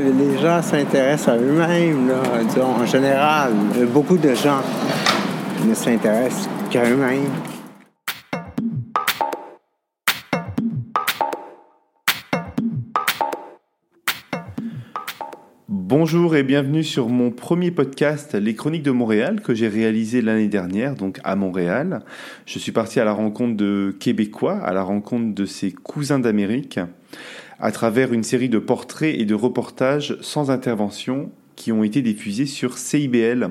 [0.00, 2.10] Les gens s'intéressent à eux-mêmes,
[2.58, 3.52] en général.
[3.92, 4.62] Beaucoup de gens
[5.66, 7.28] ne s'intéressent qu'à eux-mêmes.
[15.68, 20.48] Bonjour et bienvenue sur mon premier podcast Les Chroniques de Montréal que j'ai réalisé l'année
[20.48, 22.00] dernière, donc à Montréal.
[22.46, 26.80] Je suis parti à la rencontre de Québécois, à la rencontre de ses cousins d'Amérique,
[27.60, 32.46] à travers une série de portraits et de reportages sans intervention qui ont été diffusés
[32.46, 33.50] sur CIBL,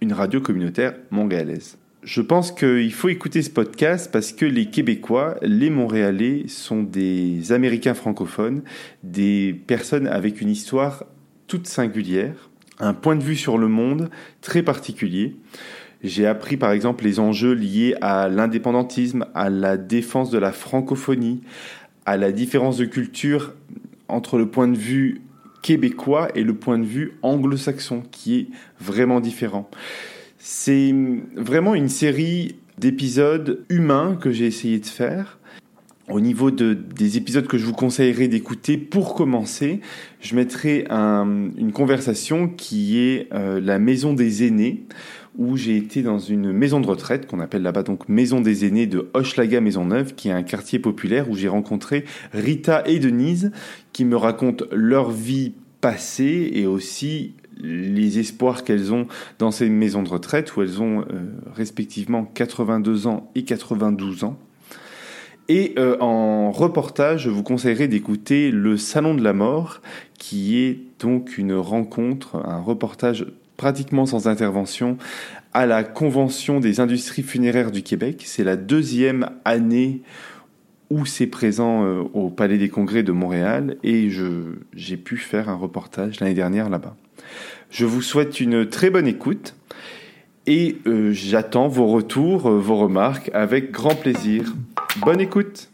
[0.00, 1.78] une radio communautaire montréalaise.
[2.02, 7.52] Je pense qu'il faut écouter ce podcast parce que les Québécois, les Montréalais sont des
[7.52, 8.62] Américains francophones,
[9.02, 11.04] des personnes avec une histoire
[11.46, 12.50] toute singulière,
[12.80, 14.10] un point de vue sur le monde
[14.42, 15.36] très particulier.
[16.02, 21.40] J'ai appris par exemple les enjeux liés à l'indépendantisme, à la défense de la francophonie,
[22.06, 23.54] à la différence de culture
[24.08, 25.22] entre le point de vue
[25.62, 28.46] québécois et le point de vue anglo-saxon, qui est
[28.80, 29.70] vraiment différent.
[30.38, 30.94] C'est
[31.36, 35.38] vraiment une série d'épisodes humains que j'ai essayé de faire
[36.10, 39.80] au niveau de, des épisodes que je vous conseillerais d'écouter, pour commencer,
[40.20, 44.84] je mettrai une conversation qui est euh, la maison des aînés,
[45.36, 48.86] où j'ai été dans une maison de retraite qu'on appelle là-bas donc Maison des aînés
[48.86, 53.50] de Hochelaga Maisonneuve, qui est un quartier populaire où j'ai rencontré Rita et Denise,
[53.92, 59.06] qui me racontent leur vie passée et aussi les espoirs qu'elles ont
[59.38, 61.04] dans ces maisons de retraite où elles ont euh,
[61.54, 64.38] respectivement 82 ans et 92 ans.
[65.48, 69.82] Et euh, en reportage, je vous conseillerais d'écouter Le Salon de la Mort,
[70.18, 73.26] qui est donc une rencontre, un reportage
[73.58, 74.96] pratiquement sans intervention
[75.52, 78.22] à la Convention des industries funéraires du Québec.
[78.26, 80.00] C'est la deuxième année
[80.90, 84.08] où c'est présent euh, au Palais des Congrès de Montréal et
[84.72, 86.96] j'ai pu faire un reportage l'année dernière là-bas.
[87.70, 89.54] Je vous souhaite une très bonne écoute
[90.46, 94.54] et euh, j'attends vos retours, vos remarques avec grand plaisir.
[94.96, 95.70] Bonne écoute